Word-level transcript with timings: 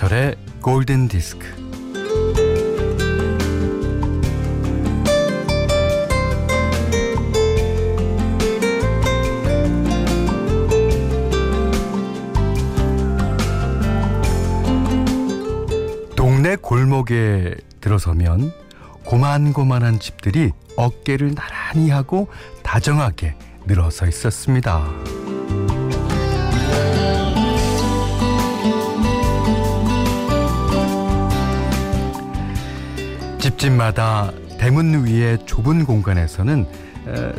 김현철의 0.00 0.36
골든 0.62 1.08
디스크. 1.08 1.46
동네 16.16 16.56
골목에 16.56 17.54
들어서면 17.80 18.52
고만고만한 19.04 20.00
집들이 20.00 20.52
어깨를 20.76 21.34
나란히 21.34 21.90
하고 21.90 22.28
다정하게 22.62 23.34
늘어서 23.66 24.06
있었습니다. 24.06 25.19
집집마다 33.40 34.32
대문 34.58 35.06
위의 35.06 35.38
좁은 35.46 35.86
공간에서는 35.86 36.66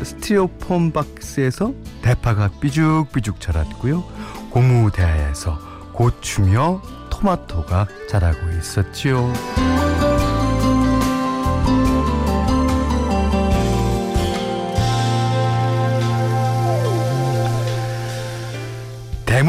스티로폼 0.02 0.90
박스에서 0.90 1.72
대파가 2.02 2.50
삐죽삐죽 2.60 3.40
자랐고요. 3.40 4.02
고무대야에서 4.50 5.58
고추며 5.92 6.82
토마토가 7.10 7.86
자라고 8.08 8.38
있었지요. 8.58 9.32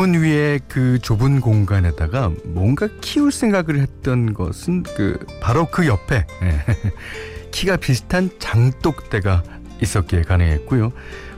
대문 0.03 0.21
위에 0.21 0.59
그 0.67 0.99
좁은 0.99 1.39
공간에다가 1.39 2.29
뭔가 2.43 2.89
키울 2.99 3.31
생각을 3.31 3.79
했던 3.79 4.33
것은 4.33 4.83
그 4.83 5.25
바로 5.41 5.65
그 5.71 5.87
옆에 5.87 6.25
예, 6.41 6.65
키가 7.51 7.77
비슷한 7.77 8.29
장독대가 8.37 9.43
있었기에 9.81 10.23
가능했고요. 10.23 10.91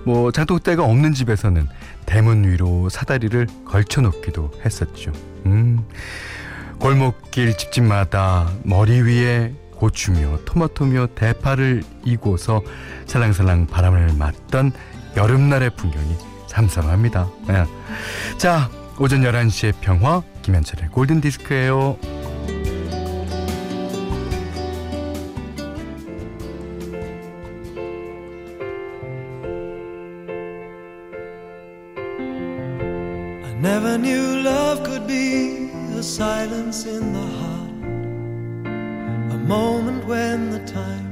뭐 0.04 0.32
장독대가 0.32 0.84
없는 0.84 1.14
집에서는 1.14 1.68
대문 2.08 2.44
위로 2.44 2.90
사다리를 2.90 3.46
걸쳐 3.66 4.02
놓기도 4.02 4.50
했었죠. 4.66 5.12
음. 5.46 5.86
골목길 6.80 7.56
집집마다 7.58 8.50
머리 8.64 9.00
위에 9.00 9.54
고추며 9.76 10.40
토마토며 10.46 11.10
대파를 11.14 11.84
이고서 12.04 12.64
살랑살랑 13.06 13.68
바람을 13.68 14.14
맞던 14.18 14.72
여름날의 15.16 15.76
풍경이 15.76 16.35
삼삼합니다. 16.56 17.30
네. 17.48 17.66
자, 18.38 18.70
오전 18.98 19.22
11시의 19.22 19.74
평화 19.82 20.24
김현철의 20.42 20.90
골든 20.90 21.22
디스크예요. 21.22 21.98
never 33.62 33.98
knew 33.98 34.44
love 34.44 34.84
could 34.84 35.08
be 35.08 35.72
a 35.98 36.04
silence 36.04 36.86
in 36.86 37.14
the 37.14 37.28
heart. 37.40 37.74
A 39.34 39.38
moment 39.48 40.06
when 40.06 40.52
the 40.52 40.60
time 40.72 41.05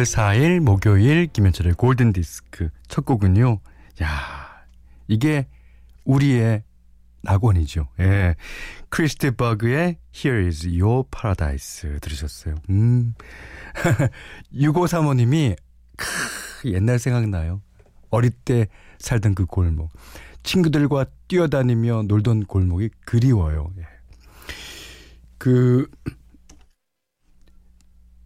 6월 0.00 0.04
4일 0.04 0.60
목요일 0.60 1.26
김현철의 1.26 1.74
골든 1.74 2.12
디스크 2.12 2.70
첫 2.88 3.04
곡은요. 3.04 3.60
야, 4.02 4.64
이게 5.08 5.46
우리의 6.04 6.62
낙원이죠. 7.22 7.88
예. 8.00 8.34
크리스티 8.88 9.32
버그의 9.32 9.98
Here 10.14 10.46
is 10.46 10.66
your 10.66 11.04
paradise 11.10 11.98
들으셨어요. 12.00 12.54
음. 12.70 13.14
6535님이 14.54 15.56
크, 15.96 16.72
옛날 16.72 16.98
생각나요. 16.98 17.60
어릴 18.08 18.30
때 18.30 18.68
살던 18.98 19.34
그 19.34 19.44
골목. 19.44 19.90
친구들과 20.42 21.06
뛰어다니며 21.28 22.04
놀던 22.04 22.44
골목이 22.44 22.88
그리워요. 23.04 23.70
예. 23.78 23.82
그 25.36 25.86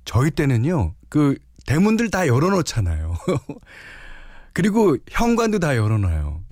저희 0.05 0.31
때는요. 0.31 0.95
그 1.09 1.37
대문들 1.67 2.11
다 2.11 2.27
열어놓잖아요. 2.27 3.15
그리고 4.53 4.97
현관도 5.09 5.59
다 5.59 5.77
열어놔요. 5.77 6.43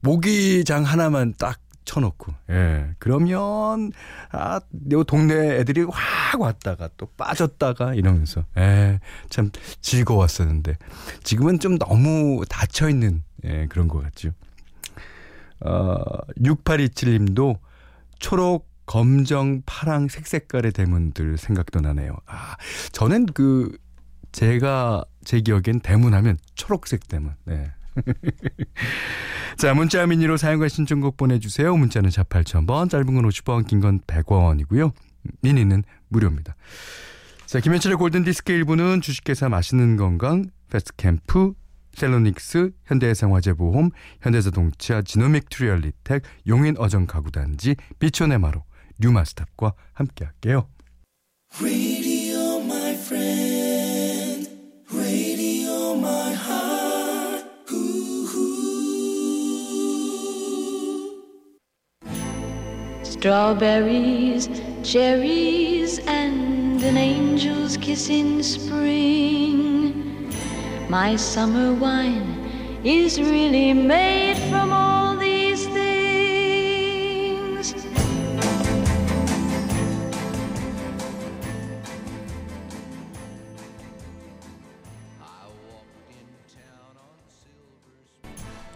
모기장 0.00 0.84
하나만 0.84 1.34
딱 1.38 1.58
쳐놓고, 1.84 2.32
예. 2.50 2.94
그러면, 2.98 3.92
아, 4.30 4.60
요 4.92 5.04
동네 5.04 5.58
애들이 5.58 5.84
확 5.90 6.40
왔다가 6.40 6.88
또 6.96 7.06
빠졌다가 7.16 7.94
이러면서, 7.94 8.44
예. 8.56 9.00
참 9.30 9.50
즐거웠었는데, 9.80 10.76
지금은 11.22 11.58
좀 11.58 11.78
너무 11.78 12.44
닫혀 12.48 12.88
있는, 12.88 13.22
예, 13.44 13.66
그런 13.66 13.88
것 13.88 14.02
같죠. 14.02 14.30
어, 15.60 15.98
6827님도 16.38 17.58
초록, 18.18 18.70
검정, 18.86 19.62
파랑, 19.64 20.08
색 20.08 20.26
색깔의 20.26 20.72
대문들 20.72 21.38
생각도 21.38 21.80
나네요. 21.80 22.16
아, 22.26 22.56
저는 22.92 23.26
그, 23.26 23.76
제가, 24.32 25.04
제 25.24 25.40
기억엔 25.40 25.80
대문 25.82 26.14
하면 26.14 26.38
초록색 26.54 27.08
대문, 27.08 27.34
네. 27.44 27.70
자, 29.58 29.74
문자 29.74 30.06
미니로 30.06 30.36
사연과 30.38 30.68
신청곡 30.68 31.16
보내주세요. 31.18 31.76
문자는 31.76 32.10
4 32.10 32.24
8000번, 32.24 32.88
짧은 32.90 33.06
건 33.14 33.28
50원, 33.28 33.66
긴 33.66 33.80
건 33.80 34.00
100원이고요. 34.00 34.92
미니는 35.42 35.84
무료입니다. 36.08 36.56
자, 37.46 37.60
김현철의 37.60 37.98
골든디스크 37.98 38.52
1부는 38.52 39.02
주식회사 39.02 39.48
맛있는 39.50 39.96
건강, 39.96 40.46
패스트캠프, 40.70 41.52
셀로닉스, 41.94 42.70
현대해상화재보험, 42.86 43.90
현대자동차, 44.22 45.02
지노믹트리 45.02 45.50
얼리텍, 45.50 46.22
용인 46.46 46.76
어정 46.78 47.06
가구단지, 47.06 47.76
비촌네마로 47.98 48.64
류마스탑과 48.98 49.74
함께 49.92 50.24
할게요. 50.24 50.66
Strawberries, 63.21 64.49
cherries, 64.83 65.99
and 66.07 66.81
an 66.83 66.97
angel's 66.97 67.77
kiss 67.77 68.09
in 68.09 68.43
spring. 68.43 70.31
My 70.89 71.15
summer 71.15 71.73
wine 71.73 72.79
is 72.83 73.19
really 73.19 73.73
made 73.73 74.37
from 74.49 74.71
all 74.71 75.17
these 75.17 75.65
things. 75.67 75.87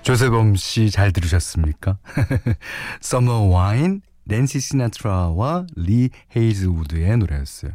조세범 0.03 0.55
씨 0.55 0.89
잘 0.89 1.11
들으셨습니까? 1.11 1.99
Summer 2.99 3.47
Wine 3.47 4.01
낸시 4.26 4.60
시나트라와 4.60 5.66
리 5.76 6.10
헤이즈우드의 6.36 7.16
노래였어요. 7.16 7.72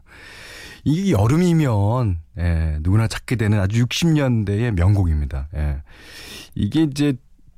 이게 0.83 1.11
여름이면 1.11 2.19
예, 2.37 2.77
누구나 2.81 3.07
찾게 3.07 3.35
되는 3.35 3.59
아주 3.59 3.85
60년대의 3.85 4.71
명곡입니다. 4.71 5.47
예. 5.55 5.81
이게 6.55 6.83
이제 6.83 7.13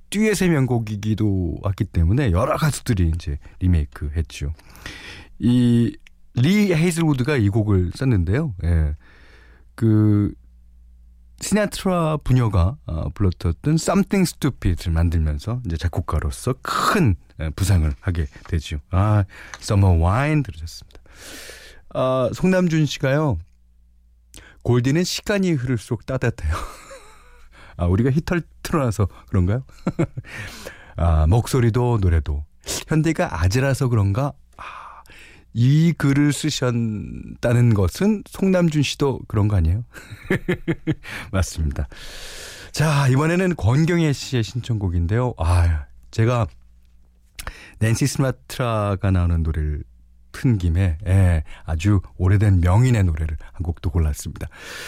듀엣의 0.10 0.50
명곡이기도 0.50 1.58
했기 1.68 1.86
때문에 1.86 2.32
여러 2.32 2.56
가수들이 2.56 3.12
이제 3.16 3.38
리메이크 3.60 4.12
했죠. 4.16 4.54
이 5.40 5.98
리 6.36 6.74
헤이즈우드가 6.74 7.38
이 7.38 7.50
곡을 7.50 7.92
썼는데요. 7.96 8.56
예. 8.64 8.96
그 9.76 10.34
시나트라 11.40 12.18
부녀가 12.18 12.78
어, 12.86 13.10
불렀던 13.10 13.76
Something 13.76 14.28
Stupid을 14.30 14.92
만들면서 14.92 15.62
이제 15.66 15.78
작곡가로서 15.78 16.56
큰 16.62 17.16
부상을 17.56 17.92
하게 18.00 18.28
되죠. 18.48 18.80
아, 18.92 19.26
Summer 19.60 20.02
Wine 20.02 20.44
들으셨습니다. 20.44 21.00
아, 21.94 22.30
송남준 22.34 22.86
씨가요. 22.86 23.38
골디는 24.64 25.04
시간이 25.04 25.52
흐를수록 25.52 26.06
따뜻해요. 26.06 26.54
아, 27.78 27.86
우리가 27.86 28.12
히터를 28.12 28.44
틀어놔서 28.64 29.08
그런가요? 29.28 29.64
아, 30.96 31.28
목소리도 31.28 32.00
노래도 32.02 32.46
현대가 32.88 33.42
아재라서 33.42 33.90
그런가? 33.90 34.34
아, 34.58 35.04
이 35.54 35.94
글을 35.98 36.34
쓰셨다는 36.34 37.74
것은 37.74 38.24
송남준 38.30 38.84
씨도 38.84 39.22
그런 39.28 39.48
거 39.48 39.56
아니에요? 39.58 39.84
맞습니다. 41.32 41.88
자, 42.72 43.08
이번에는 43.10 43.56
권경혜 43.56 44.14
씨의 44.14 44.44
신청곡인데요. 44.44 45.34
아, 45.38 45.86
제가 46.12 46.48
낸시 47.80 48.08
스마트라가 48.08 49.12
나오는 49.12 49.44
노래를 49.44 49.84
튼 50.32 50.58
김에 50.58 50.98
예, 51.08 51.44
아주 51.64 52.02
오래된 52.18 52.60
명인의 52.60 53.04
노래를 53.06 53.38
한 53.54 53.64
곡도 53.64 53.92
골랐습니다. 53.92 54.48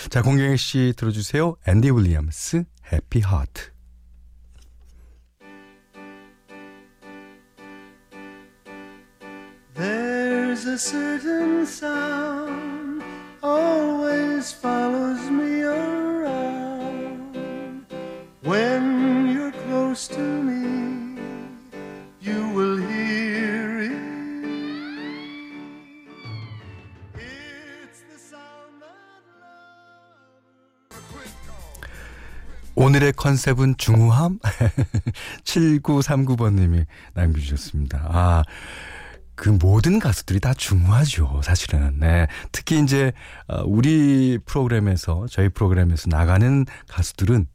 자, 0.09 0.21
권경혜 0.21 0.57
씨 0.57 0.93
들어주세요. 0.97 1.55
앤디 1.67 1.91
윌리엄스, 1.91 2.65
해피 2.91 3.21
하트. 3.21 3.71
There's 9.75 10.65
a 10.67 10.77
certain 10.77 11.65
sound 11.65 13.03
always 13.43 14.53
follows 14.53 14.84
오늘의 32.95 33.11
컨셉은 33.17 33.75
중후함? 33.77 34.39
7939번님이 35.43 36.85
남겨주셨습니다. 37.13 38.07
아, 38.09 38.43
그 39.35 39.49
모든 39.49 39.99
가수들이 39.99 40.39
다 40.39 40.53
중요하죠, 40.53 41.41
사실은. 41.43 41.99
네. 41.99 42.27
특히 42.53 42.81
이제, 42.81 43.11
어, 43.47 43.63
우리 43.65 44.39
프로그램에서, 44.45 45.25
저희 45.29 45.49
프로그램에서 45.49 46.07
나가는 46.09 46.65
가수들은 46.87 47.47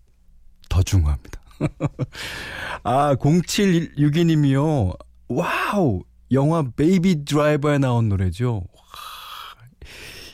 더 0.69 0.82
중요합니다. 0.82 1.40
아, 2.84 3.14
0762님이요. 3.14 4.94
와우! 5.28 6.02
영화 6.32 6.64
베이비 6.76 7.25
드라이버에 7.25 7.78
나온 7.78 8.10
노래죠. 8.10 8.64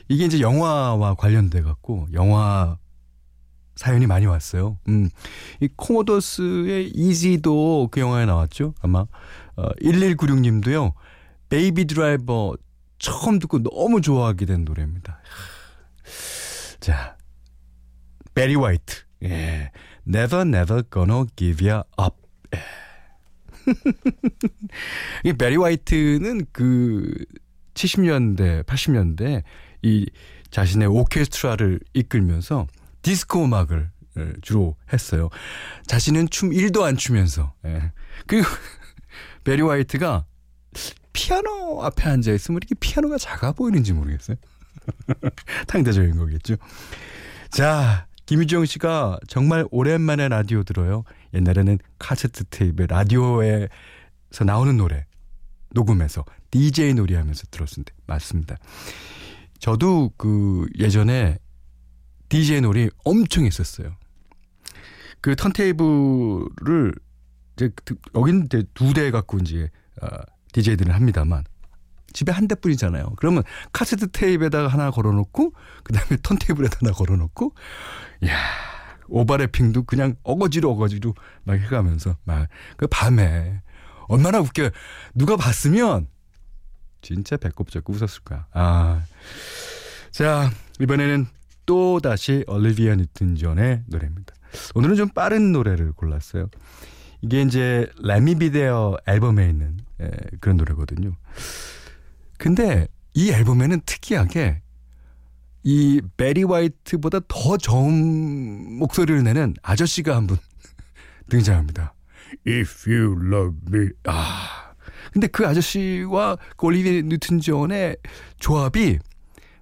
이게 0.08 0.24
이제 0.24 0.40
영화와 0.40 1.14
관련돼 1.14 1.62
갖고 1.62 2.08
영화 2.12 2.76
사연이 3.76 4.06
많이 4.06 4.26
왔어요. 4.26 4.78
음. 4.88 5.08
이 5.60 5.68
코모더스의 5.76 6.88
Easy도 6.94 7.88
그 7.90 8.00
영화에 8.00 8.26
나왔죠. 8.26 8.74
아마 8.80 9.06
어 9.56 9.68
1196님도요. 9.82 10.92
베이비 11.48 11.84
드라이버 11.84 12.56
처음 12.98 13.38
듣고 13.38 13.62
너무 13.62 14.00
좋아하게 14.00 14.46
된 14.46 14.64
노래입니다. 14.64 15.20
자, 16.80 17.16
베리 18.34 18.54
화이트. 18.54 18.96
예. 19.24 19.70
Never 20.06 20.42
never 20.42 20.82
gonna 20.90 21.24
give 21.36 21.68
you 21.68 21.82
up. 22.00 22.16
예. 22.54 22.62
이 25.24 25.32
베리 25.32 25.56
화이트는 25.56 26.46
그 26.52 27.12
70년대, 27.74 28.64
80년대 28.64 29.42
이 29.82 30.06
자신의 30.50 30.88
오케스트라를 30.88 31.80
이끌면서 31.92 32.66
디스코 33.06 33.44
음악을 33.44 33.88
예, 34.18 34.32
주로 34.42 34.74
했어요. 34.92 35.28
자신은 35.86 36.28
춤 36.28 36.50
1도 36.50 36.82
안 36.82 36.96
추면서. 36.96 37.54
예. 37.64 37.92
그리고 38.26 38.48
베리 39.44 39.62
화이트가 39.62 40.24
피아노 41.12 41.84
앞에 41.84 42.10
앉아 42.10 42.32
있으면 42.32 42.56
이렇게 42.56 42.74
피아노가 42.74 43.16
작아 43.16 43.52
보이는지 43.52 43.92
모르겠어요. 43.92 44.36
상대적인 45.68 46.16
거겠죠. 46.16 46.56
자, 47.48 48.08
김유정 48.26 48.64
씨가 48.64 49.20
정말 49.28 49.64
오랜만에 49.70 50.28
라디오 50.28 50.64
들어요. 50.64 51.04
옛날에는 51.32 51.78
카세트 52.00 52.42
테이프에 52.46 52.86
라디오에서 52.88 53.68
나오는 54.44 54.76
노래 54.76 55.06
녹음해서 55.70 56.24
DJ 56.50 56.94
놀이하면서 56.94 57.44
들었는데 57.52 57.92
맞습니다. 58.08 58.56
저도 59.60 60.10
그 60.16 60.66
예전에 60.76 61.38
DJ 62.28 62.60
놀이 62.60 62.90
엄청 63.04 63.44
했었어요. 63.44 63.96
그 65.20 65.34
턴테이블을 65.36 66.92
이제 67.56 67.70
여긴 68.14 68.48
두대 68.74 69.10
갖고 69.10 69.38
이제 69.38 69.70
어, 70.02 70.06
DJ들은 70.52 70.94
합니다만 70.94 71.44
집에 72.12 72.32
한 72.32 72.48
대뿐이잖아요. 72.48 73.14
그러면 73.16 73.42
카세트 73.72 74.08
테이프에다가 74.08 74.68
하나 74.68 74.90
걸어놓고 74.90 75.52
그 75.82 75.92
다음에 75.92 76.18
턴테이블에다 76.22 76.78
하나 76.80 76.92
걸어놓고 76.92 77.52
야 78.26 78.36
오버래핑도 79.08 79.84
그냥 79.84 80.16
어거지로 80.22 80.70
어거지로 80.72 81.14
막 81.44 81.54
해가면서 81.54 82.16
막 82.24 82.48
그 82.76 82.86
밤에 82.86 83.62
얼마나 84.08 84.40
웃겨 84.40 84.70
누가 85.14 85.36
봤으면 85.36 86.08
진짜 87.02 87.36
배꼽 87.36 87.70
잡고 87.70 87.92
웃었을 87.92 88.22
거야. 88.24 88.46
아. 88.52 89.02
자, 90.10 90.50
이번에는 90.80 91.26
또 91.66 92.00
다시 92.00 92.44
올리비아 92.46 92.94
뉴튼 92.94 93.34
존의 93.36 93.82
노래입니다. 93.86 94.34
오늘은 94.74 94.94
좀 94.96 95.08
빠른 95.08 95.52
노래를 95.52 95.92
골랐어요. 95.92 96.48
이게 97.22 97.42
이제 97.42 97.88
레미 98.02 98.36
비데어 98.36 98.96
앨범에 99.06 99.48
있는 99.48 99.78
예, 100.00 100.10
그런 100.40 100.56
노래거든요. 100.56 101.12
근데 102.38 102.86
이 103.14 103.30
앨범에는 103.30 103.80
특이하게 103.84 104.62
이 105.64 106.00
베리 106.16 106.44
화이트보다 106.44 107.20
더 107.26 107.56
좋은 107.56 108.78
목소리를 108.78 109.22
내는 109.24 109.54
아저씨가 109.62 110.14
한 110.14 110.26
분 110.26 110.38
등장합니다. 111.28 111.94
If 112.46 112.88
you 112.90 113.16
love 113.20 113.56
me. 113.72 113.88
아. 114.04 114.74
근데 115.12 115.26
그 115.28 115.46
아저씨와 115.46 116.36
그 116.56 116.66
올리비아 116.66 117.02
뉴튼 117.02 117.40
존의 117.40 117.96
조합이 118.38 118.98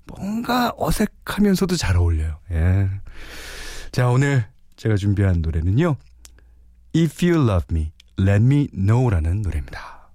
뭔가 0.06 0.73
어색하면서도 0.77 1.77
잘 1.77 1.97
어울려요. 1.97 2.39
예. 2.51 2.89
자, 3.93 4.08
오늘 4.08 4.46
제가 4.77 4.96
준비한 4.96 5.41
노래는요. 5.41 5.96
If 6.96 7.27
You 7.27 7.43
Love 7.49 7.67
Me, 7.70 7.93
Let 8.19 8.44
Me 8.44 8.69
Know라는 8.73 9.43
노래입니다. 9.43 10.11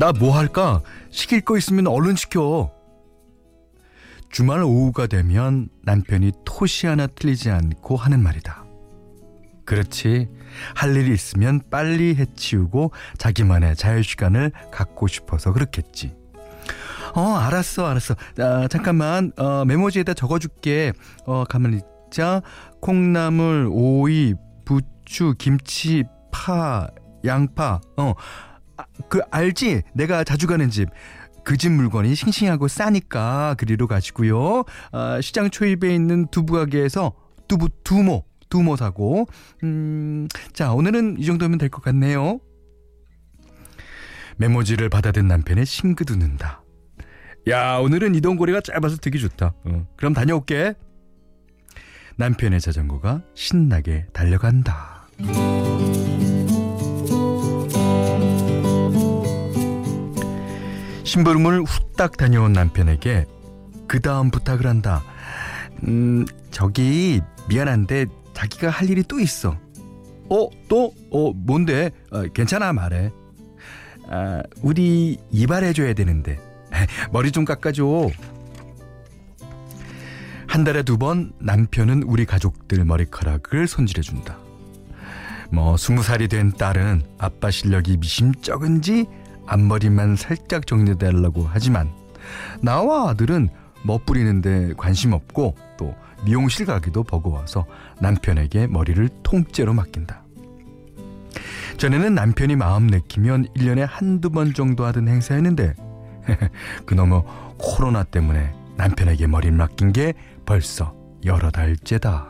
나 0.00 0.12
뭐 0.12 0.34
할까? 0.34 0.80
시킬 1.10 1.42
거 1.42 1.58
있으면 1.58 1.86
얼른 1.86 2.16
시켜. 2.16 2.72
주말 4.30 4.62
오후가 4.62 5.06
되면 5.06 5.68
남편이 5.82 6.32
토시 6.46 6.86
하나 6.86 7.06
틀리지 7.06 7.50
않고 7.50 7.96
하는 7.96 8.22
말이다. 8.22 8.64
그렇지. 9.66 10.30
할 10.74 10.96
일이 10.96 11.12
있으면 11.12 11.60
빨리 11.70 12.14
해치우고 12.14 12.92
자기만의 13.18 13.76
자유시간을 13.76 14.52
갖고 14.72 15.06
싶어서 15.06 15.52
그렇겠지. 15.52 16.16
어, 17.14 17.34
알았어, 17.34 17.86
알았어. 17.86 18.14
아, 18.38 18.68
잠깐만, 18.68 19.32
어, 19.36 19.66
메모지에다 19.66 20.14
적어줄게. 20.14 20.94
어, 21.26 21.44
가만히 21.44 21.82
있자. 22.06 22.40
콩나물, 22.80 23.68
오이, 23.70 24.32
부추, 24.64 25.34
김치, 25.38 26.04
파, 26.32 26.86
양파. 27.26 27.82
어, 27.98 28.14
아, 28.80 28.84
그, 29.08 29.20
알지? 29.30 29.82
내가 29.94 30.24
자주 30.24 30.46
가는 30.46 30.68
집. 30.70 30.88
그 31.44 31.56
집 31.56 31.72
물건이 31.72 32.14
싱싱하고 32.14 32.68
싸니까 32.68 33.54
그리로 33.58 33.86
가시고요. 33.86 34.64
아, 34.92 35.20
시장 35.20 35.50
초입에 35.50 35.94
있는 35.94 36.26
두부 36.28 36.52
가게에서 36.52 37.12
두부 37.48 37.68
두모 37.82 38.24
두모 38.50 38.76
사고. 38.76 39.26
음, 39.64 40.28
자, 40.52 40.72
오늘은 40.72 41.16
이 41.18 41.24
정도면 41.24 41.58
될 41.58 41.68
것 41.70 41.82
같네요. 41.82 42.40
메모지를 44.36 44.88
받아든 44.88 45.26
남편의 45.28 45.66
싱긋 45.66 46.10
웃는다. 46.10 46.62
야, 47.48 47.76
오늘은 47.78 48.14
이동거리가 48.14 48.60
짧아서 48.60 48.96
되게 48.96 49.18
좋다. 49.18 49.54
어, 49.64 49.86
그럼 49.96 50.12
다녀올게. 50.14 50.74
남편의 52.16 52.60
자전거가 52.60 53.22
신나게 53.34 54.06
달려간다. 54.12 55.08
심부름을 61.10 61.64
후딱 61.64 62.16
다녀온 62.16 62.52
남편에게 62.52 63.26
그 63.88 63.98
다음 64.00 64.30
부탁을 64.30 64.64
한다. 64.64 65.02
음, 65.88 66.24
저기 66.52 67.20
미안한데 67.48 68.06
자기가 68.32 68.70
할 68.70 68.88
일이 68.88 69.02
또 69.02 69.18
있어. 69.18 69.58
어, 70.28 70.48
또? 70.68 70.94
어, 71.10 71.32
뭔데? 71.34 71.90
어, 72.12 72.22
괜찮아 72.32 72.72
말해. 72.72 73.10
아, 74.08 74.40
우리 74.62 75.18
이발해줘야 75.32 75.94
되는데 75.94 76.38
머리 77.10 77.32
좀 77.32 77.44
깎아줘. 77.44 78.08
한 80.46 80.62
달에 80.62 80.84
두 80.84 80.96
번 80.96 81.32
남편은 81.40 82.04
우리 82.04 82.24
가족들 82.24 82.84
머리카락을 82.84 83.66
손질해준다. 83.66 84.38
뭐 85.50 85.76
스무 85.76 86.04
살이 86.04 86.28
된 86.28 86.52
딸은 86.52 87.02
아빠 87.18 87.50
실력이 87.50 87.96
미심쩍은지 87.96 89.06
앞머리만 89.50 90.16
살짝 90.16 90.66
정리해달라고 90.66 91.46
하지만 91.50 91.90
나와 92.62 93.10
아들은 93.10 93.48
멋부리는데 93.82 94.74
관심 94.76 95.12
없고 95.12 95.56
또 95.76 95.94
미용실 96.24 96.66
가기도 96.66 97.02
버거워서 97.02 97.66
남편에게 98.00 98.66
머리를 98.68 99.08
통째로 99.22 99.74
맡긴다. 99.74 100.22
전에는 101.78 102.14
남편이 102.14 102.56
마음 102.56 102.86
내키면 102.86 103.46
1년에 103.56 103.86
한두 103.88 104.30
번 104.30 104.52
정도 104.54 104.84
하던 104.84 105.08
행사였는데 105.08 105.74
그놈의 106.86 107.22
코로나 107.58 108.04
때문에 108.04 108.54
남편에게 108.76 109.26
머리를 109.26 109.56
맡긴 109.56 109.92
게 109.92 110.14
벌써 110.44 110.94
여러 111.24 111.50
달째다. 111.50 112.28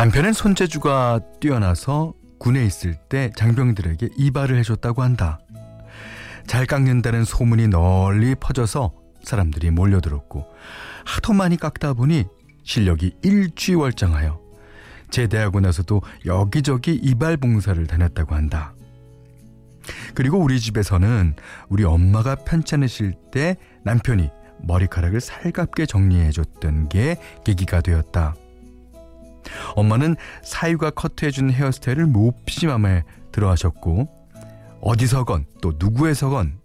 남편은 0.00 0.32
손재주가 0.32 1.20
뛰어나서 1.40 2.14
군에 2.38 2.64
있을 2.64 2.94
때 2.94 3.30
장병들에게 3.36 4.08
이발을 4.16 4.58
해줬다고 4.60 5.02
한다. 5.02 5.40
잘 6.46 6.64
깎는다는 6.64 7.26
소문이 7.26 7.68
널리 7.68 8.34
퍼져서 8.34 8.94
사람들이 9.22 9.70
몰려들었고 9.70 10.46
하도 11.04 11.34
많이 11.34 11.58
깎다 11.58 11.92
보니 11.92 12.24
실력이 12.64 13.16
일취월장하여 13.22 14.40
제대하고 15.10 15.60
나서도 15.60 16.00
여기저기 16.24 16.94
이발 16.94 17.36
봉사를 17.36 17.86
다녔다고 17.86 18.34
한다. 18.34 18.72
그리고 20.14 20.38
우리 20.38 20.60
집에서는 20.60 21.34
우리 21.68 21.84
엄마가 21.84 22.36
편찮으실 22.36 23.16
때 23.30 23.58
남편이 23.84 24.30
머리카락을 24.62 25.20
살갑게 25.20 25.84
정리해줬던 25.84 26.88
게 26.88 27.16
계기가 27.44 27.82
되었다. 27.82 28.34
엄마는 29.76 30.16
사위가 30.42 30.90
커트해준 30.90 31.50
헤어스타일을 31.50 32.06
몹시 32.06 32.66
마음에 32.66 33.04
들어 33.32 33.50
하셨고, 33.50 34.08
어디서건 34.80 35.46
또 35.60 35.72
누구에서건, 35.78 36.58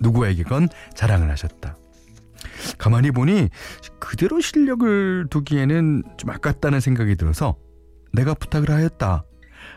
누구에게건 0.00 0.68
자랑을 0.94 1.30
하셨다. 1.30 1.76
가만히 2.78 3.10
보니 3.10 3.48
그대로 3.98 4.40
실력을 4.40 5.26
두기에는 5.30 6.02
좀 6.16 6.30
아깝다는 6.30 6.80
생각이 6.80 7.16
들어서 7.16 7.56
내가 8.12 8.34
부탁을 8.34 8.70
하였다. 8.70 9.24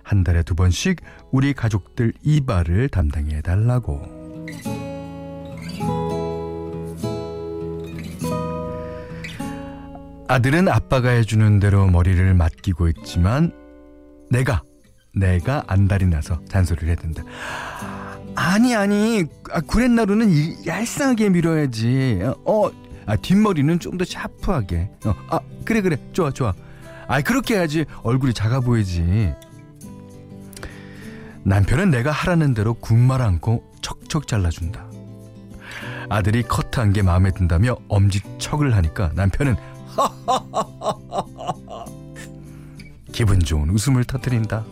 한 0.03 0.23
달에 0.23 0.43
두 0.43 0.55
번씩 0.55 1.01
우리 1.31 1.53
가족들 1.53 2.13
이발을 2.23 2.89
담당해 2.89 3.41
달라고. 3.41 4.28
아들은 10.29 10.67
아빠가 10.67 11.09
해주는 11.09 11.59
대로 11.59 11.87
머리를 11.87 12.35
맡기고 12.35 12.87
있지만 12.89 13.51
내가 14.29 14.61
내가 15.15 15.63
안달이 15.65 16.05
나서 16.05 16.39
잔소리를 16.47 16.87
해댄다. 16.89 17.23
아니 18.35 18.75
아니 18.75 19.25
아, 19.51 19.59
구렛나루는 19.59 20.67
얄쌍하게 20.67 21.29
밀어야지. 21.29 22.21
어 22.45 22.69
아, 23.07 23.15
뒷머리는 23.15 23.79
좀 23.79 23.97
더 23.97 24.05
샤프하게. 24.05 24.91
어, 25.05 25.15
아 25.29 25.39
그래 25.65 25.81
그래 25.81 25.97
좋아 26.13 26.29
좋아. 26.29 26.53
아 27.07 27.21
그렇게 27.21 27.55
해야지 27.55 27.85
얼굴이 28.03 28.35
작아 28.35 28.59
보이지. 28.59 29.33
남편은 31.43 31.89
내가 31.89 32.11
하라는 32.11 32.53
대로 32.53 32.75
군말 32.75 33.23
않고 33.23 33.63
척척 33.81 34.27
잘라준다. 34.27 34.85
아들이 36.07 36.43
커트한 36.43 36.93
게 36.93 37.01
마음에 37.01 37.31
든다며 37.31 37.77
엄지척을 37.87 38.75
하니까 38.75 39.11
남편은 39.15 39.55
기분 43.11 43.39
좋은 43.39 43.69
웃음을 43.69 44.03
터뜨린다. 44.03 44.65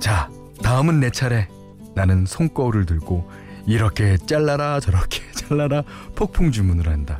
자, 0.00 0.30
다음은 0.62 1.00
내 1.00 1.10
차례. 1.10 1.48
나는 1.94 2.26
손거울을 2.26 2.86
들고 2.86 3.28
이렇게 3.66 4.16
잘라라 4.18 4.80
저렇게 4.80 5.22
잘라라 5.34 5.82
폭풍 6.14 6.52
주문을 6.52 6.88
한다. 6.88 7.18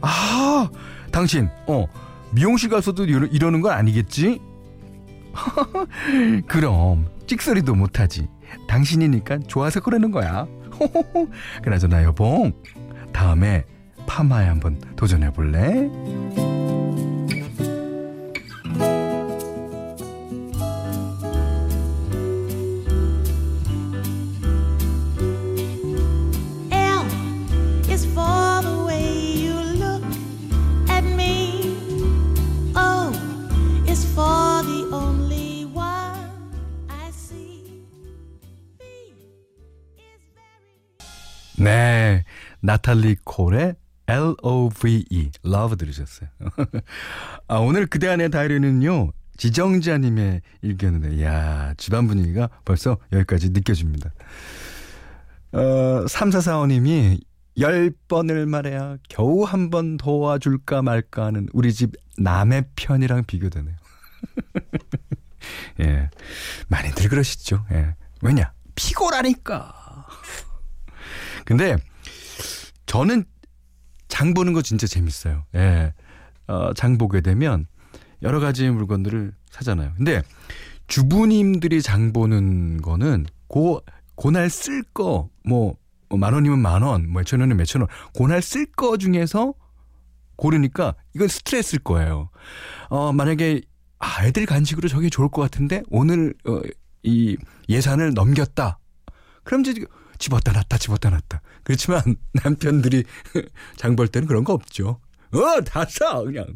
아, 0.00 0.68
당신, 1.12 1.48
어, 1.66 1.86
미용실 2.32 2.70
가서도 2.70 3.04
이러, 3.04 3.26
이러는 3.26 3.60
건 3.60 3.72
아니겠지? 3.72 4.40
그럼 6.48 7.06
찍소리도 7.26 7.74
못하지. 7.74 8.28
당신이니까 8.66 9.40
좋아서 9.46 9.80
그러는 9.80 10.10
거야. 10.10 10.46
그나저나 11.62 12.02
여봉, 12.04 12.52
다음에 13.12 13.64
파마에 14.06 14.46
한번 14.46 14.80
도전해 14.96 15.32
볼래? 15.32 15.88
네, 41.60 42.24
나탈리 42.60 43.16
콜의 43.22 43.74
L-O-V-E, 44.10 45.30
love 45.44 45.76
들으셨어요. 45.76 46.28
아, 47.48 47.56
오늘 47.58 47.86
그대 47.86 48.08
안의 48.08 48.30
다이리는요, 48.30 49.12
지정자님의 49.36 50.42
일기였는데, 50.62 51.22
야 51.24 51.72
집안 51.76 52.06
분위기가 52.08 52.48
벌써 52.64 52.98
여기까지 53.12 53.50
느껴집니다. 53.50 54.10
어, 55.52 56.04
3445님이 56.06 57.20
10번을 57.56 58.46
말해야 58.46 58.96
겨우 59.08 59.44
한 59.44 59.70
번 59.70 59.96
도와줄까 59.96 60.82
말까 60.82 61.26
하는 61.26 61.46
우리 61.52 61.72
집 61.72 61.92
남의 62.18 62.64
편이랑 62.76 63.24
비교되네요. 63.24 63.74
예. 65.80 66.10
많이들 66.68 67.08
그러시죠. 67.08 67.64
예. 67.72 67.94
왜냐? 68.22 68.52
피곤하니까. 68.74 70.06
근데 71.44 71.76
저는 72.86 73.24
장 74.10 74.34
보는 74.34 74.52
거 74.52 74.60
진짜 74.60 74.86
재밌어요. 74.86 75.46
예. 75.54 75.94
어, 76.46 76.74
장 76.74 76.98
보게 76.98 77.22
되면 77.22 77.66
여러 78.20 78.40
가지 78.40 78.68
물건들을 78.68 79.32
사잖아요. 79.50 79.94
근데 79.96 80.22
주부님들이 80.88 81.80
장 81.80 82.12
보는 82.12 82.82
거는 82.82 83.26
고, 83.46 83.80
고날 84.16 84.50
쓸 84.50 84.82
거, 84.82 85.30
뭐, 85.44 85.76
뭐만 86.10 86.34
원이면 86.34 86.58
만 86.58 86.82
원, 86.82 87.08
뭐 87.08 87.20
몇천 87.20 87.40
원이면 87.40 87.56
몇천 87.56 87.82
원, 87.82 87.88
고날 88.12 88.42
쓸 88.42 88.66
거 88.66 88.98
중에서 88.98 89.54
고르니까 90.36 90.94
이건 91.14 91.28
스트레스일 91.28 91.82
거예요. 91.82 92.30
어, 92.88 93.12
만약에 93.12 93.62
아, 93.98 94.24
애들 94.24 94.46
간식으로 94.46 94.88
저게 94.88 95.08
좋을 95.08 95.28
것 95.28 95.42
같은데 95.42 95.82
오늘 95.88 96.34
어, 96.46 96.60
이 97.02 97.36
예산을 97.68 98.14
넘겼다. 98.14 98.78
그럼 99.44 99.60
이제 99.60 99.74
집었다 100.20 100.52
놨다 100.52 100.78
집었다 100.78 101.10
놨다. 101.10 101.40
그렇지만 101.64 102.02
남편들이 102.44 103.02
장 103.76 103.96
볼 103.96 104.06
때는 104.06 104.28
그런 104.28 104.44
거 104.44 104.52
없죠. 104.52 105.00
어, 105.32 105.60
다 105.62 105.84
써, 105.86 106.22
그냥. 106.24 106.46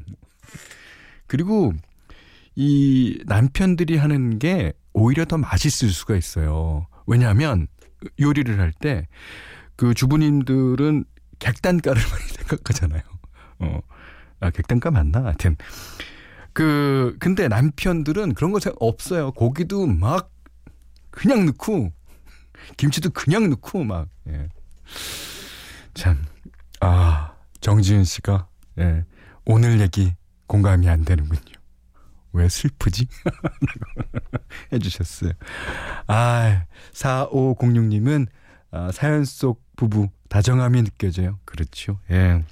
그리고 1.27 1.73
이 2.55 3.21
남편들이 3.27 3.97
하는 3.97 4.39
게 4.39 4.73
오히려 4.93 5.25
더 5.25 5.37
맛있을 5.39 5.91
수가 5.91 6.15
있어요. 6.17 6.87
왜냐하면 7.07 7.67
요리를 8.21 8.59
할 8.61 8.73
때 8.81 9.07
그 9.77 9.93
주부님들은 9.93 11.05
객단가를 11.41 12.01
많이 12.09 12.25
생각하잖아요. 12.29 13.03
어, 13.59 13.81
아, 14.39 14.51
객단가 14.51 14.93
맞나? 14.93 15.25
하여튼 15.25 15.57
그 16.53 17.17
근데 17.19 17.49
남편들은 17.49 18.35
그런 18.35 18.53
거 18.53 18.61
없어요. 18.79 19.33
고기도 19.33 19.87
막 19.89 20.31
그냥 21.11 21.45
넣고 21.47 21.93
김치도 22.77 23.11
그냥 23.11 23.51
넣고 23.51 23.85
막 23.85 24.09
예. 24.29 24.49
참. 25.95 26.25
아, 26.81 27.35
정지은 27.61 28.05
씨가 28.05 28.49
예. 28.79 29.05
오늘 29.47 29.81
얘기 29.81 30.15
공감이 30.47 30.89
안 30.89 31.05
되는군요. 31.05 31.55
왜 32.33 32.49
슬프지? 32.49 33.07
해 34.73 34.79
주셨어요. 34.79 35.33
아, 36.07 36.65
4506 36.93 37.85
님은 37.87 38.27
아, 38.71 38.91
사연 38.93 39.25
속 39.25 39.63
부부 39.77 40.09
다정함이 40.29 40.83
느껴져요. 40.83 41.39
그렇죠. 41.45 42.01
예. 42.11 42.45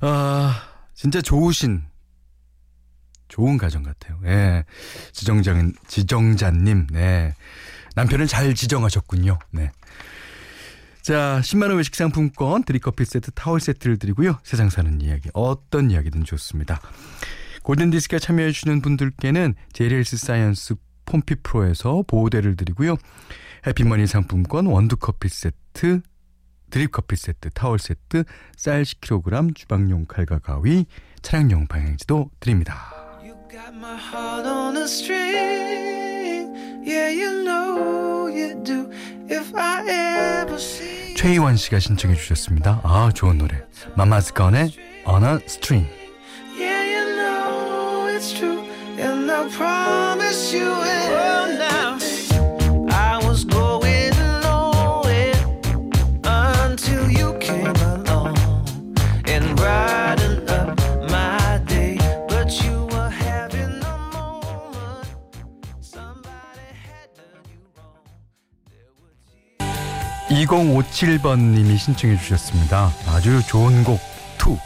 아, 0.00 0.62
진짜 0.92 1.22
좋으신 1.22 1.84
좋은 3.28 3.58
가정 3.58 3.82
같아요. 3.82 4.20
예. 4.24 4.64
지정장, 5.12 5.72
지정자님, 5.86 6.88
네. 6.90 7.34
남편을 7.94 8.26
잘 8.26 8.54
지정하셨군요. 8.54 9.38
네. 9.52 9.70
자, 11.02 11.40
10만 11.42 11.68
원 11.68 11.76
외식 11.76 11.94
상품권, 11.94 12.64
드립커피 12.64 13.04
세트, 13.04 13.32
타월 13.32 13.60
세트를 13.60 13.98
드리고요. 13.98 14.38
세상 14.42 14.70
사는 14.70 15.00
이야기, 15.02 15.28
어떤 15.34 15.90
이야기든 15.90 16.24
좋습니다. 16.24 16.80
골든디스크에 17.62 18.18
참여해주시는 18.18 18.80
분들께는 18.80 19.54
제리헬스 19.72 20.16
사이언스 20.16 20.76
폼피 21.04 21.36
프로에서 21.42 22.04
보호대를 22.06 22.56
드리고요. 22.56 22.96
해피머니 23.66 24.06
상품권, 24.06 24.66
원두커피 24.66 25.28
세트, 25.28 26.00
드립커피 26.70 27.16
세트, 27.16 27.50
타월 27.50 27.78
세트, 27.78 28.24
쌀 28.56 28.82
10kg, 28.82 29.54
주방용 29.54 30.06
칼과 30.06 30.38
가위, 30.38 30.86
차량용 31.22 31.66
방향제도 31.66 32.30
드립니다. 32.40 32.92
최희원 41.16 41.56
씨가 41.56 41.78
신청해 41.78 42.16
주셨습니다. 42.16 42.80
아, 42.82 43.10
좋은 43.14 43.38
노래. 43.38 43.62
마마스 43.96 44.34
건의 44.34 44.70
On 45.06 45.24
a 45.24 45.38
String. 45.46 45.88
Yeah, 46.58 46.84
you 46.84 47.16
know 47.16 48.08
it's 48.14 48.32
true. 48.38 48.60
And 48.98 49.30
I 49.30 49.48
promise 49.48 50.54
you 50.54 50.68
2057번님이 70.44 71.78
신청해 71.78 72.16
주셨습니다. 72.18 72.90
아주 73.06 73.40
좋은 73.46 73.84
곡 73.84 74.00
2. 74.38 74.56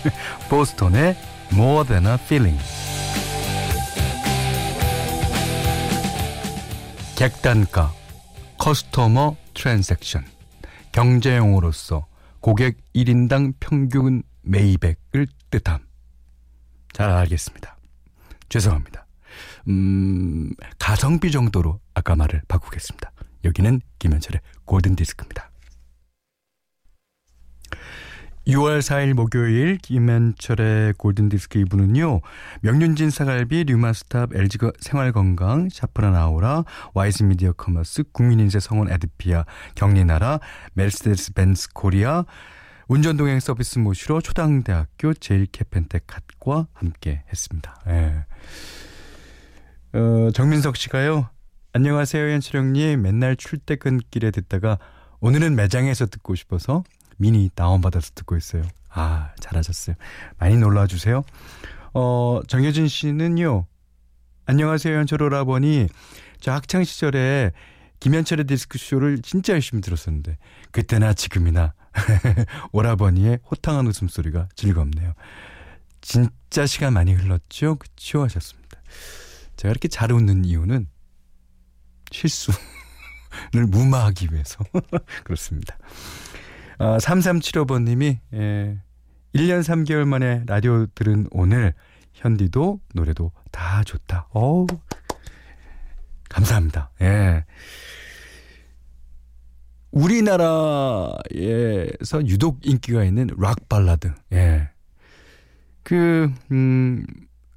보스턴의 0.48 1.16
More 1.52 1.86
Than 1.86 2.06
a 2.06 2.14
Feeling. 2.14 2.62
객단가, 7.16 7.92
커스터머 8.58 9.36
트랜섹션, 9.54 10.24
경제용어로서 10.92 12.06
고객 12.40 12.76
1인당 12.94 13.54
평균 13.58 14.22
매입액을 14.42 15.26
뜻함. 15.50 15.80
잘 16.92 17.10
알겠습니다. 17.10 17.76
죄송합니다. 18.48 19.06
음, 19.68 20.52
가성비 20.78 21.30
정도로 21.30 21.80
아까 21.94 22.16
말을 22.16 22.42
바꾸겠습니다. 22.48 23.10
여기는 23.46 23.80
김현철의 23.98 24.40
골든디스크입니다. 24.64 25.50
6월 28.46 28.78
4일 28.78 29.14
목요일 29.14 29.76
김현철의 29.78 30.94
골든디스크 30.98 31.64
2부는요. 31.64 32.20
명륜진사갈비, 32.60 33.64
류마스탑, 33.64 34.36
LG 34.36 34.58
생활건강, 34.78 35.68
샤프란 35.68 36.14
아우라, 36.14 36.62
와이즈 36.94 37.24
미디어 37.24 37.52
커머스, 37.52 38.04
국민인쇄 38.12 38.60
성원애드피아, 38.60 39.44
경리나라, 39.74 40.38
메르세데스 40.74 41.32
벤츠 41.32 41.72
코리아, 41.72 42.24
운전동행 42.86 43.40
서비스 43.40 43.80
모시로 43.80 44.20
초당대학교 44.20 45.14
제일 45.14 46.04
케펜텍과 46.06 46.68
함께 46.72 47.24
했습니다. 47.28 47.82
예. 47.88 48.26
어, 49.92 50.30
정민석 50.32 50.76
씨가요. 50.76 51.30
안녕하세요, 51.76 52.30
현철형님. 52.30 53.02
맨날 53.02 53.36
출퇴근길에 53.36 54.30
듣다가 54.30 54.78
오늘은 55.20 55.56
매장에서 55.56 56.06
듣고 56.06 56.34
싶어서 56.34 56.84
미니 57.18 57.50
다운받아서 57.54 58.12
듣고 58.14 58.34
있어요. 58.38 58.62
아, 58.88 59.34
잘하셨어요. 59.40 59.94
많이 60.38 60.56
놀러와 60.56 60.86
주세요. 60.86 61.22
어, 61.92 62.40
정효진 62.48 62.88
씨는요. 62.88 63.66
안녕하세요, 64.46 64.96
현철 64.96 65.20
오라버니. 65.20 65.88
저 66.40 66.52
학창 66.52 66.82
시절에 66.82 67.52
김현철의 68.00 68.46
디스크쇼를 68.46 69.20
진짜 69.20 69.52
열심히 69.52 69.82
들었었는데 69.82 70.38
그때나 70.70 71.12
지금이나 71.12 71.74
오라버니의 72.72 73.40
호탕한 73.50 73.86
웃음소리가 73.86 74.48
즐겁네요. 74.54 75.12
진짜 76.00 76.64
시간 76.64 76.94
많이 76.94 77.12
흘렀죠? 77.12 77.76
그쵸? 77.76 78.22
하셨습니다. 78.22 78.80
제가 79.58 79.70
이렇게 79.72 79.88
잘 79.88 80.10
웃는 80.10 80.46
이유는 80.46 80.86
실수를 82.10 82.58
무마하기 83.68 84.28
위해서 84.32 84.64
그렇습니다. 85.24 85.76
아, 86.78 86.98
3375번님이 86.98 88.18
예, 88.34 88.78
1년 89.34 89.60
3개월 89.62 90.06
만에 90.06 90.42
라디오 90.46 90.86
들은 90.94 91.26
오늘 91.30 91.74
현디도 92.14 92.80
노래도 92.94 93.32
다 93.50 93.82
좋다. 93.84 94.28
어우 94.30 94.66
감사합니다. 96.28 96.90
예. 97.02 97.44
우리나라에서 99.90 101.16
유독 102.26 102.58
인기가 102.62 103.04
있는 103.04 103.28
락 103.38 103.68
발라드. 103.68 104.12
예. 104.32 104.68
그, 105.82 106.30
음, 106.50 107.06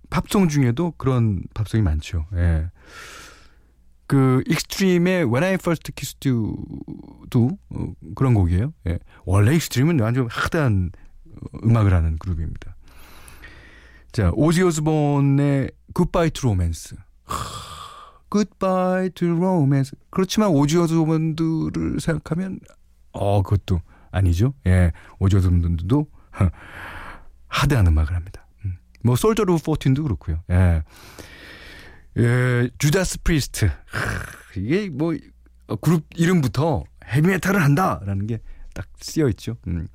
팝송 0.10 0.48
중에도 0.50 0.94
그런 0.98 1.44
팝송이 1.54 1.84
많죠. 1.84 2.26
예. 2.36 2.70
그 4.10 4.42
익스트림의 4.48 5.26
When 5.26 5.44
I 5.44 5.54
First 5.54 5.92
Kissed 5.96 6.28
You도 6.28 7.60
어, 7.70 7.94
그런 8.16 8.34
곡이에요. 8.34 8.74
예. 8.88 8.98
원래 9.24 9.54
익스트림은 9.54 10.00
완전 10.00 10.28
하드한 10.28 10.92
음악을 11.64 11.94
하는 11.94 12.18
그룹입니다. 12.18 12.76
자, 14.12 14.32
오지 14.34 14.64
오스본의 14.64 15.70
Goodbye 15.94 16.32
to 16.32 16.50
Romance. 16.50 16.98
Goodbye 18.32 19.12
to 19.12 19.28
Romance. 19.28 19.96
그렇지만 20.10 20.50
오지 20.50 20.80
오스본들을 20.80 22.00
생각하면 22.00 22.62
어 23.12 23.44
그것도 23.44 23.80
아니죠. 24.10 24.56
예, 24.66 24.92
오지 25.20 25.36
오스본들도 25.36 26.08
하드한 27.48 27.86
음악을 27.86 28.16
합니다. 28.16 28.48
음. 28.66 28.76
뭐 29.04 29.16
솔저로 29.16 29.58
14도 29.58 30.02
그렇고요. 30.02 30.42
예. 30.50 30.82
예, 32.18 32.70
주다스 32.78 33.20
프리스트. 33.24 33.70
이게 34.58 34.90
뭐 34.90 35.14
어, 35.68 35.76
그룹 35.76 36.06
이름부터 36.16 36.84
헤비메탈을 37.06 37.62
한다라는 37.62 38.28
게 38.28 38.40
딱 38.80 38.88
쓰여 39.02 39.28
있죠. 39.30 39.58
음. 39.68 39.88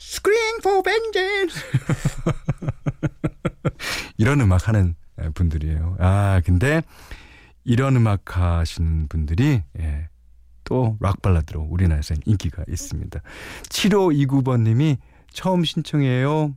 Scream. 0.00 0.52
이런 4.16 4.40
음악 4.40 4.68
하는 4.68 4.94
분들이에요. 5.34 5.96
아, 5.98 6.40
근데 6.44 6.82
이런 7.64 7.96
음악 7.96 8.38
하시는 8.38 9.08
분들이 9.08 9.62
예, 9.78 10.08
또 10.64 10.96
락발라드로 11.00 11.60
우리나라에서 11.60 12.14
인기가 12.24 12.64
있습니다. 12.68 13.20
7529번 13.68 14.62
님이 14.62 14.96
처음 15.30 15.64
신청해요. 15.64 16.56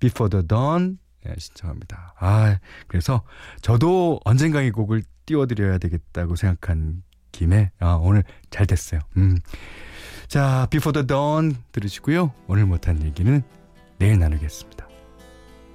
Before 0.00 0.30
the 0.30 0.44
Dawn 0.46 0.98
네, 1.28 1.34
신청합니다. 1.38 2.14
아, 2.18 2.58
그래서 2.86 3.22
저도 3.60 4.20
언젠가 4.24 4.62
이 4.62 4.70
곡을 4.70 5.02
띄워드려야 5.26 5.78
되겠다고 5.78 6.36
생각한 6.36 7.02
김에 7.32 7.70
아, 7.78 7.98
오늘 8.00 8.24
잘 8.50 8.66
됐어요. 8.66 9.00
음. 9.18 9.38
자, 10.26 10.66
Before 10.70 10.92
the 10.92 11.06
Dawn 11.06 11.56
들으시고요. 11.72 12.32
오늘 12.46 12.64
못한 12.66 13.02
얘기는 13.02 13.42
내일 13.98 14.18
나누겠습니다. 14.18 14.88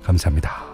감사합니다. 0.02 0.73